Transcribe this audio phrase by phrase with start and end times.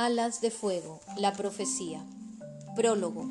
[0.00, 2.06] Alas de fuego, la profecía.
[2.76, 3.28] Prólogo.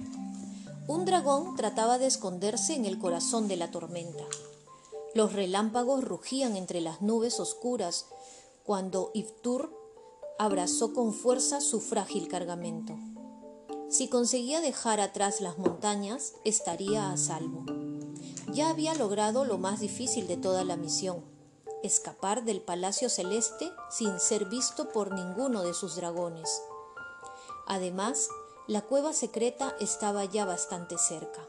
[0.86, 4.26] Un dragón trataba de esconderse en el corazón de la tormenta.
[5.16, 8.08] Los relámpagos rugían entre las nubes oscuras
[8.66, 9.72] cuando Iftur
[10.38, 12.98] abrazó con fuerza su frágil cargamento.
[13.90, 17.64] Si conseguía dejar atrás las montañas, estaría a salvo.
[18.52, 21.24] Ya había logrado lo más difícil de toda la misión,
[21.84, 26.62] escapar del Palacio Celeste sin ser visto por ninguno de sus dragones.
[27.68, 28.30] Además,
[28.68, 31.46] la cueva secreta estaba ya bastante cerca.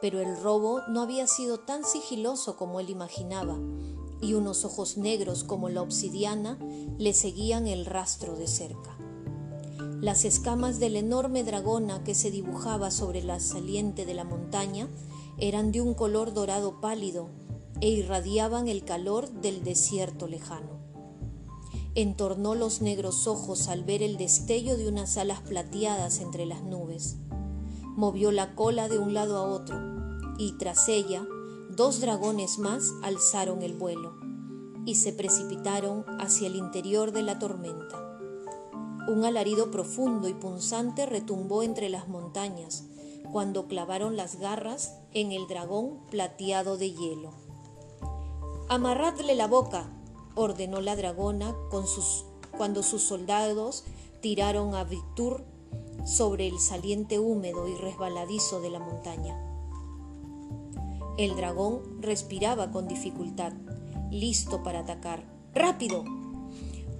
[0.00, 3.56] Pero el robo no había sido tan sigiloso como él imaginaba,
[4.20, 6.58] y unos ojos negros como la obsidiana
[6.98, 8.96] le seguían el rastro de cerca.
[10.00, 14.88] Las escamas de la enorme dragona que se dibujaba sobre la saliente de la montaña
[15.38, 17.28] eran de un color dorado pálido
[17.80, 20.78] e irradiaban el calor del desierto lejano.
[21.94, 27.16] Entornó los negros ojos al ver el destello de unas alas plateadas entre las nubes.
[27.96, 29.76] Movió la cola de un lado a otro
[30.38, 31.26] y tras ella
[31.76, 34.14] dos dragones más alzaron el vuelo
[34.86, 38.18] y se precipitaron hacia el interior de la tormenta.
[39.08, 42.84] Un alarido profundo y punzante retumbó entre las montañas
[43.32, 47.39] cuando clavaron las garras en el dragón plateado de hielo.
[48.72, 49.90] Amarradle la boca,
[50.36, 51.56] ordenó la dragona
[52.56, 53.82] cuando sus soldados
[54.20, 55.42] tiraron a Victur
[56.06, 59.36] sobre el saliente húmedo y resbaladizo de la montaña.
[61.18, 63.54] El dragón respiraba con dificultad,
[64.12, 65.24] listo para atacar.
[65.52, 66.04] ¡Rápido!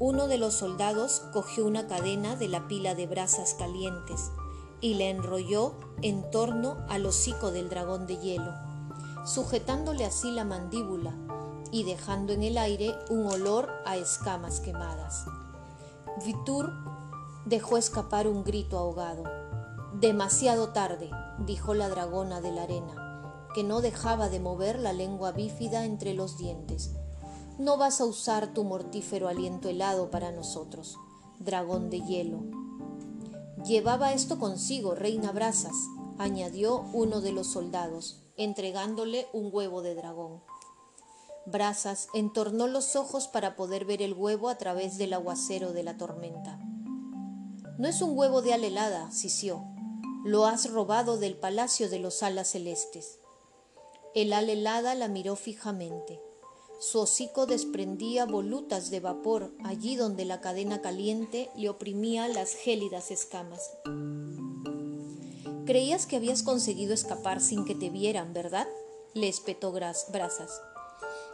[0.01, 4.33] Uno de los soldados cogió una cadena de la pila de brasas calientes
[4.81, 8.53] y la enrolló en torno al hocico del dragón de hielo,
[9.25, 11.15] sujetándole así la mandíbula
[11.73, 15.25] y dejando en el aire un olor a escamas quemadas.
[16.25, 16.73] Vitur
[17.47, 19.25] dejó escapar un grito ahogado.
[19.95, 21.11] Demasiado tarde,
[21.47, 26.15] dijo la dragona de la arena, que no dejaba de mover la lengua bífida entre
[26.15, 26.93] los dientes.
[27.59, 30.97] No vas a usar tu mortífero aliento helado para nosotros,
[31.39, 32.41] dragón de hielo.
[33.67, 35.77] Llevaba esto consigo, reina Brasas,
[36.19, 40.41] añadió uno de los soldados, entregándole un huevo de dragón.
[41.47, 45.97] Brasas entornó los ojos para poder ver el huevo a través del aguacero de la
[45.97, 46.59] tormenta.
[47.79, 49.65] No es un huevo de alelada, sisió.
[50.25, 53.19] Lo has robado del palacio de los alas celestes.
[54.15, 56.21] El alelada la miró fijamente.
[56.79, 63.11] Su hocico desprendía volutas de vapor allí donde la cadena caliente le oprimía las gélidas
[63.11, 63.71] escamas.
[65.65, 68.67] Creías que habías conseguido escapar sin que te vieran, ¿verdad?
[69.15, 70.61] le espetó Brasas.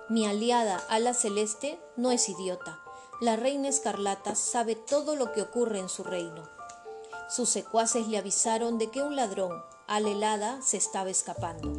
[0.08, 2.78] Mi aliada Ala Celeste no es idiota.
[3.20, 6.44] La reina Escarlata sabe todo lo que ocurre en su reino.
[7.28, 9.50] Sus secuaces le avisaron de que un ladrón,
[9.88, 11.72] Alelada, se estaba escapando.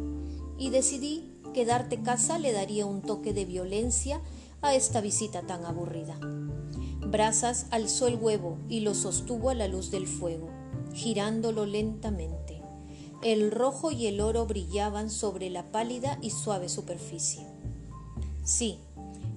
[0.58, 4.20] Y decidí que darte casa le daría un toque de violencia
[4.60, 6.18] a esta visita tan aburrida.
[6.20, 10.50] Brasas alzó el huevo y lo sostuvo a la luz del fuego,
[10.92, 12.62] girándolo lentamente.
[13.22, 17.47] El rojo y el oro brillaban sobre la pálida y suave superficie.
[18.48, 18.80] Sí,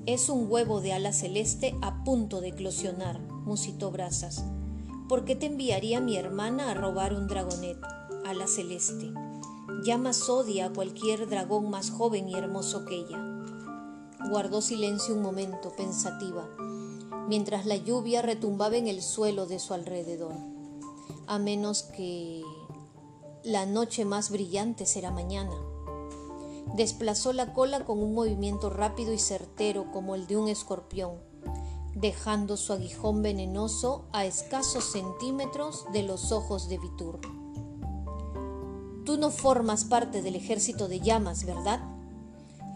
[0.05, 4.45] es un huevo de ala celeste a punto de eclosionar, musitó Brasas.
[5.09, 7.77] ¿Por qué te enviaría mi hermana a robar un dragonet,
[8.25, 9.11] ala celeste?
[9.83, 13.19] Llama odia a cualquier dragón más joven y hermoso que ella.
[14.29, 16.47] Guardó silencio un momento, pensativa,
[17.27, 20.35] mientras la lluvia retumbaba en el suelo de su alrededor.
[21.27, 22.43] A menos que
[23.43, 25.70] la noche más brillante será mañana.
[26.75, 31.15] Desplazó la cola con un movimiento rápido y certero como el de un escorpión,
[31.95, 37.19] dejando su aguijón venenoso a escasos centímetros de los ojos de Vitur.
[39.05, 41.81] Tú no formas parte del ejército de llamas, ¿verdad?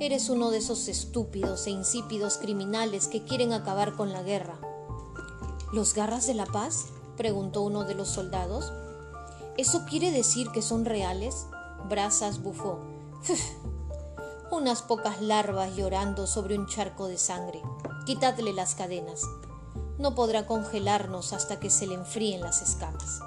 [0.01, 4.59] Eres uno de esos estúpidos e insípidos criminales que quieren acabar con la guerra.
[5.72, 6.87] ¿Los garras de la paz?
[7.16, 8.73] preguntó uno de los soldados.
[9.55, 11.46] ¿Eso quiere decir que son reales?
[11.87, 12.79] Brasas bufó
[14.51, 17.61] unas pocas larvas llorando sobre un charco de sangre.
[18.05, 19.21] Quitadle las cadenas.
[19.97, 23.19] No podrá congelarnos hasta que se le enfríen las escamas.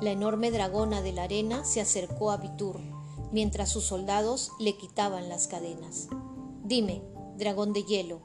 [0.00, 2.80] La enorme dragona de la arena se acercó a Vitur,
[3.32, 6.08] mientras sus soldados le quitaban las cadenas.
[6.62, 7.02] Dime,
[7.36, 8.20] dragón de hielo,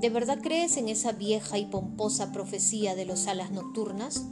[0.00, 4.24] ¿de verdad crees en esa vieja y pomposa profecía de los alas nocturnas?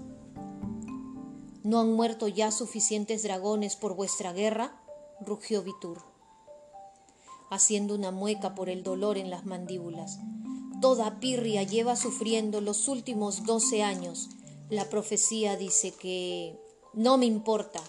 [1.63, 4.83] ¿No han muerto ya suficientes dragones por vuestra guerra?
[5.21, 6.14] rugió Vitur
[7.55, 10.19] haciendo una mueca por el dolor en las mandíbulas.
[10.81, 14.29] toda Pirria lleva sufriendo los últimos doce años.
[14.69, 16.59] La profecía dice que
[16.93, 17.81] no me importa.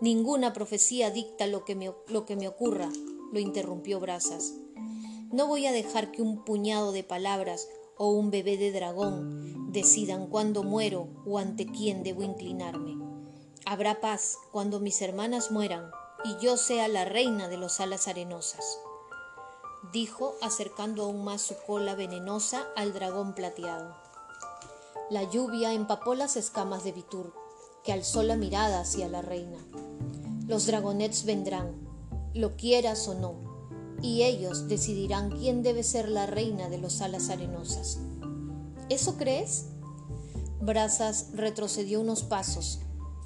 [0.00, 2.88] Ninguna profecía dicta lo que me, lo que me ocurra,
[3.32, 4.54] lo interrumpió Brasas.
[5.30, 10.26] No voy a dejar que un puñado de palabras o un bebé de dragón decidan
[10.26, 12.98] cuándo muero o ante quién debo inclinarme.
[13.64, 15.90] Habrá paz cuando mis hermanas mueran
[16.24, 18.78] y yo sea la reina de los alas arenosas,
[19.92, 23.94] dijo acercando aún más su cola venenosa al dragón plateado.
[25.10, 27.34] La lluvia empapó las escamas de Vitur,
[27.84, 29.58] que alzó la mirada hacia la reina.
[30.46, 31.74] Los dragonets vendrán,
[32.32, 33.34] lo quieras o no,
[34.00, 37.98] y ellos decidirán quién debe ser la reina de los alas arenosas.
[38.88, 39.66] ¿Eso crees?
[40.60, 42.80] Brazas retrocedió unos pasos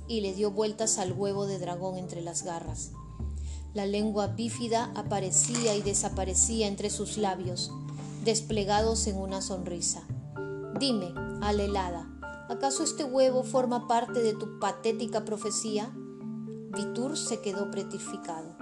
[0.08, 2.92] y le dio vueltas al huevo de dragón entre las garras.
[3.76, 7.70] La lengua bífida aparecía y desaparecía entre sus labios,
[8.24, 10.02] desplegados en una sonrisa.
[10.80, 11.12] Dime,
[11.42, 12.08] alelada,
[12.48, 15.92] ¿acaso este huevo forma parte de tu patética profecía?
[15.94, 18.56] Vitur se quedó petrificado.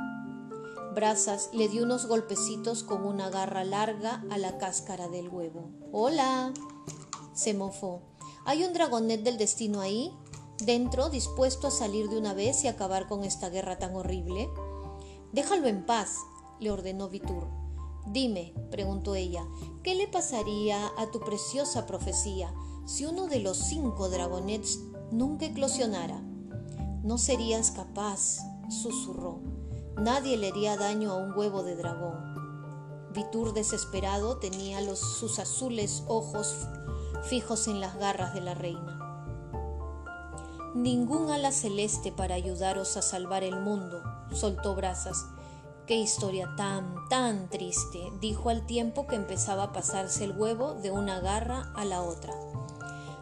[0.96, 5.70] Brazas le dio unos golpecitos con una garra larga a la cáscara del huevo.
[5.92, 6.52] ¡Hola!
[7.34, 8.02] se mofó.
[8.46, 10.10] ¿Hay un dragonet del destino ahí?
[10.58, 14.48] ¿Dentro, dispuesto a salir de una vez y acabar con esta guerra tan horrible?
[15.34, 16.20] Déjalo en paz,
[16.60, 17.48] le ordenó Vitur.
[18.06, 19.44] Dime, preguntó ella,
[19.82, 22.54] ¿qué le pasaría a tu preciosa profecía
[22.86, 24.78] si uno de los cinco dragonets
[25.10, 26.20] nunca eclosionara?
[27.02, 28.38] No serías capaz,
[28.68, 29.40] susurró.
[29.96, 33.10] Nadie le haría daño a un huevo de dragón.
[33.12, 36.68] Vitur desesperado tenía sus azules ojos
[37.24, 39.00] fijos en las garras de la reina.
[40.76, 44.00] Ningún ala celeste para ayudaros a salvar el mundo,
[44.32, 45.26] soltó Brazas.
[45.86, 50.90] Qué historia tan, tan triste, dijo al tiempo que empezaba a pasarse el huevo de
[50.90, 52.34] una garra a la otra.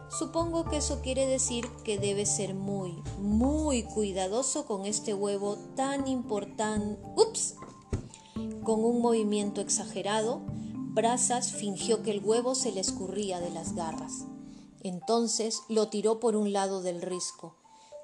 [0.09, 6.07] Supongo que eso quiere decir que debe ser muy, muy cuidadoso con este huevo tan
[6.07, 7.01] importante.
[7.15, 7.55] ¡Ups!
[8.63, 10.41] Con un movimiento exagerado,
[10.93, 14.25] Brazas fingió que el huevo se le escurría de las garras.
[14.83, 17.55] Entonces lo tiró por un lado del risco,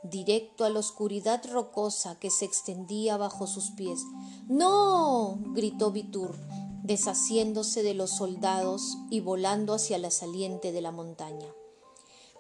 [0.04, 4.02] directo a la oscuridad rocosa que se extendía bajo sus pies.
[4.48, 5.40] ¡No!
[5.54, 6.36] gritó Vitur,
[6.84, 11.48] deshaciéndose de los soldados y volando hacia la saliente de la montaña.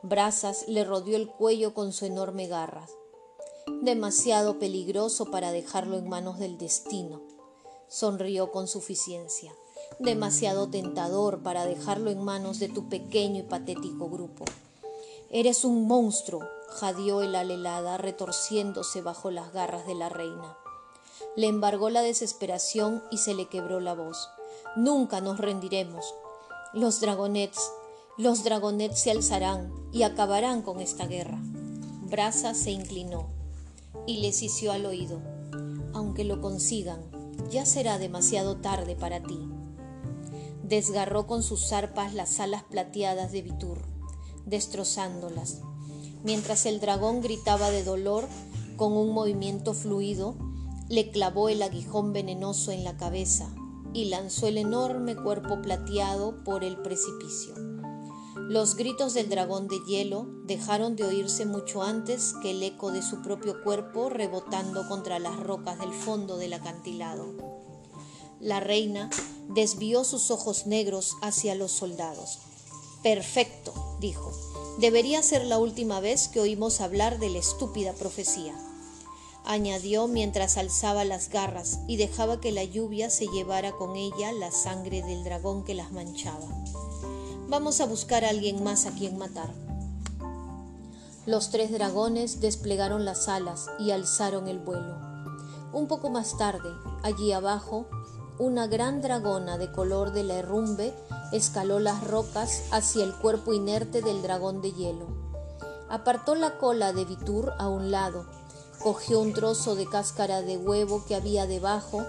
[0.01, 2.87] Brazas le rodeó el cuello con su enorme garra.
[3.81, 7.21] Demasiado peligroso para dejarlo en manos del destino.
[7.89, 9.53] Sonrió con suficiencia.
[9.99, 14.45] Demasiado tentador para dejarlo en manos de tu pequeño y patético grupo.
[15.29, 16.41] Eres un monstruo,
[16.71, 20.57] jadeó el alelada, retorciéndose bajo las garras de la reina.
[21.35, 24.29] Le embargó la desesperación y se le quebró la voz.
[24.75, 26.13] Nunca nos rendiremos.
[26.73, 27.71] Los dragonets
[28.19, 31.39] los dragonets se alzarán y acabarán con esta guerra.
[32.09, 33.29] Brasa se inclinó
[34.05, 35.21] y les hició al oído.
[35.93, 36.99] Aunque lo consigan,
[37.49, 39.39] ya será demasiado tarde para ti.
[40.63, 43.79] Desgarró con sus zarpas las alas plateadas de Vitur,
[44.45, 45.61] destrozándolas.
[46.23, 48.27] Mientras el dragón gritaba de dolor,
[48.75, 50.35] con un movimiento fluido,
[50.89, 53.53] le clavó el aguijón venenoso en la cabeza
[53.93, 57.53] y lanzó el enorme cuerpo plateado por el precipicio.
[58.35, 63.03] Los gritos del dragón de hielo dejaron de oírse mucho antes que el eco de
[63.03, 67.35] su propio cuerpo rebotando contra las rocas del fondo del acantilado.
[68.39, 69.09] La reina
[69.49, 72.39] desvió sus ojos negros hacia los soldados.
[73.03, 74.31] Perfecto, dijo.
[74.77, 78.53] Debería ser la última vez que oímos hablar de la estúpida profecía.
[79.45, 84.51] Añadió mientras alzaba las garras y dejaba que la lluvia se llevara con ella la
[84.51, 86.47] sangre del dragón que las manchaba.
[87.47, 89.53] Vamos a buscar a alguien más a quien matar.
[91.25, 94.97] Los tres dragones desplegaron las alas y alzaron el vuelo.
[95.71, 96.69] Un poco más tarde,
[97.03, 97.87] allí abajo,
[98.39, 100.93] una gran dragona de color de la herrumbe
[101.33, 105.07] escaló las rocas hacia el cuerpo inerte del dragón de hielo.
[105.89, 108.25] Apartó la cola de Vitur a un lado,
[108.81, 112.05] cogió un trozo de cáscara de huevo que había debajo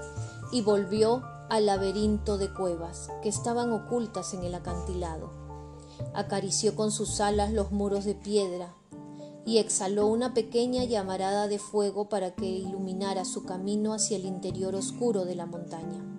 [0.52, 5.32] y volvió al laberinto de cuevas que estaban ocultas en el acantilado.
[6.14, 8.76] Acarició con sus alas los muros de piedra
[9.44, 14.76] y exhaló una pequeña llamarada de fuego para que iluminara su camino hacia el interior
[14.76, 16.09] oscuro de la montaña.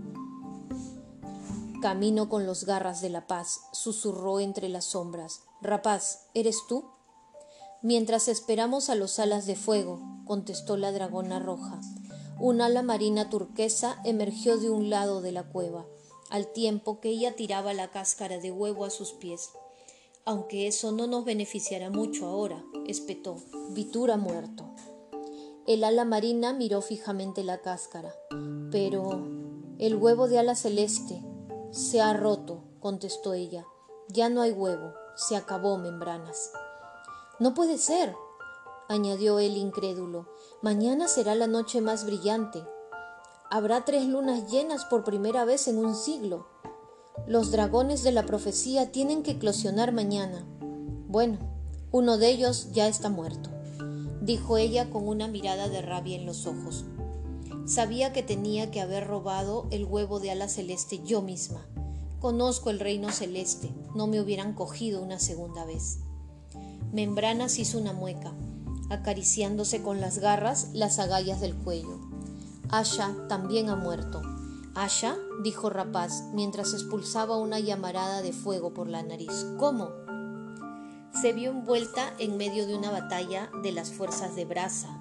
[1.81, 5.41] Camino con los garras de la paz, susurró entre las sombras.
[5.61, 6.85] Rapaz, ¿eres tú?
[7.81, 11.81] Mientras esperamos a los alas de fuego, contestó la dragona roja.
[12.39, 15.87] Un ala marina turquesa emergió de un lado de la cueva.
[16.29, 19.49] al tiempo que ella tiraba la cáscara de huevo a sus pies.
[20.23, 23.35] Aunque eso no nos beneficiará mucho ahora, espetó.
[23.71, 24.69] Vitura muerto.
[25.67, 28.13] El ala marina miró fijamente la cáscara.
[28.71, 29.27] Pero
[29.77, 31.20] el huevo de ala celeste
[31.71, 33.65] se ha roto, contestó ella.
[34.09, 36.51] Ya no hay huevo, se acabó membranas.
[37.39, 38.13] No puede ser,
[38.89, 40.27] añadió él incrédulo.
[40.61, 42.61] Mañana será la noche más brillante.
[43.49, 46.45] Habrá tres lunas llenas por primera vez en un siglo.
[47.25, 50.45] Los dragones de la profecía tienen que eclosionar mañana.
[51.07, 51.39] Bueno,
[51.91, 53.49] uno de ellos ya está muerto,
[54.21, 56.83] dijo ella con una mirada de rabia en los ojos.
[57.71, 61.65] Sabía que tenía que haber robado el huevo de ala celeste yo misma.
[62.19, 65.99] Conozco el reino celeste, no me hubieran cogido una segunda vez.
[66.91, 68.33] Membranas hizo una mueca,
[68.89, 71.97] acariciándose con las garras las agallas del cuello.
[72.67, 74.21] Asha también ha muerto.
[74.75, 79.45] Asha, dijo Rapaz, mientras expulsaba una llamarada de fuego por la nariz.
[79.57, 79.91] ¿Cómo?
[81.21, 85.00] Se vio envuelta en medio de una batalla de las fuerzas de Brasa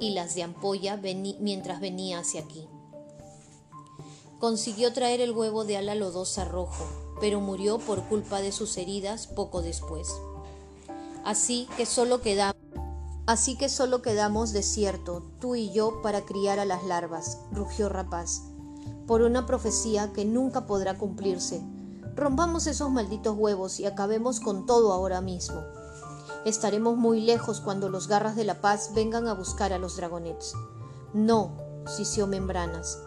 [0.00, 1.00] y las de Ampolla
[1.40, 2.68] mientras venía hacia aquí.
[4.38, 6.84] Consiguió traer el huevo de ala lodosa rojo,
[7.20, 10.08] pero murió por culpa de sus heridas poco después.
[11.24, 12.56] Así que solo quedamos
[13.26, 18.42] Así que solo quedamos desierto, tú y yo, para criar a las larvas, rugió Rapaz,
[19.08, 21.60] por una profecía que nunca podrá cumplirse.
[22.14, 25.60] Rompamos esos malditos huevos y acabemos con todo ahora mismo.
[26.46, 30.54] Estaremos muy lejos cuando los garras de la paz vengan a buscar a los dragonets.
[31.12, 31.56] No,
[31.88, 33.00] sisió Membranas.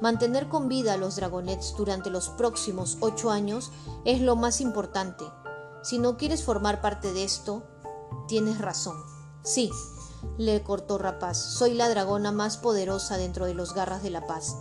[0.00, 3.72] Mantener con vida a los dragonets durante los próximos ocho años
[4.06, 5.26] es lo más importante.
[5.82, 7.62] Si no quieres formar parte de esto,
[8.26, 8.96] tienes razón.
[9.42, 9.70] Sí,
[10.38, 14.56] le cortó Rapaz, soy la dragona más poderosa dentro de los garras de la paz.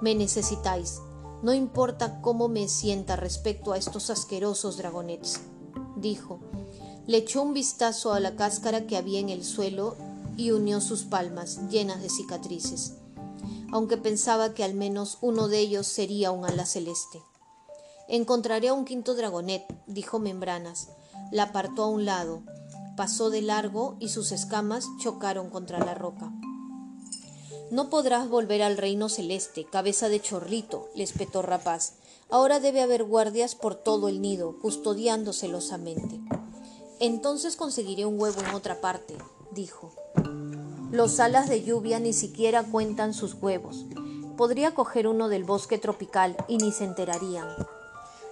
[0.00, 1.00] Me necesitáis,
[1.42, 5.40] no importa cómo me sienta respecto a estos asquerosos dragonets,
[5.96, 6.38] dijo.
[7.10, 9.96] Le echó un vistazo a la cáscara que había en el suelo
[10.36, 12.92] y unió sus palmas, llenas de cicatrices,
[13.72, 17.20] aunque pensaba que al menos uno de ellos sería un ala celeste.
[18.06, 20.90] Encontraré a un quinto dragonet, dijo Membranas.
[21.32, 22.44] La apartó a un lado,
[22.96, 26.30] pasó de largo y sus escamas chocaron contra la roca.
[27.72, 31.94] No podrás volver al reino celeste, cabeza de chorrito, le espetó Rapaz.
[32.28, 36.20] Ahora debe haber guardias por todo el nido, custodiando celosamente.
[37.00, 39.16] Entonces conseguiré un huevo en otra parte,
[39.52, 39.90] dijo.
[40.90, 43.86] Los alas de lluvia ni siquiera cuentan sus huevos.
[44.36, 47.48] Podría coger uno del bosque tropical y ni se enterarían.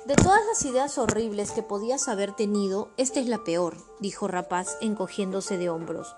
[0.05, 4.77] De todas las ideas horribles que podías haber tenido, esta es la peor, dijo Rapaz
[4.83, 6.15] encogiéndose de hombros.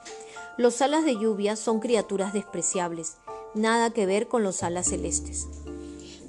[0.56, 3.16] Los alas de lluvia son criaturas despreciables,
[3.54, 5.46] nada que ver con los alas celestes.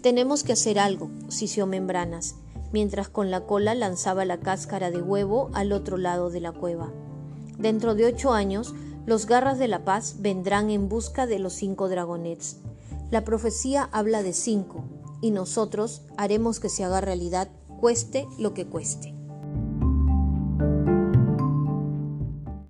[0.04, 2.36] Tenemos que hacer algo, sisió Membranas,
[2.72, 6.92] mientras con la cola lanzaba la cáscara de huevo al otro lado de la cueva.
[7.58, 8.74] Dentro de ocho años,
[9.06, 12.58] los garras de la paz vendrán en busca de los cinco dragonets.
[13.10, 14.84] La profecía habla de cinco,
[15.22, 17.50] y nosotros haremos que se haga realidad,
[17.80, 19.21] cueste lo que cueste.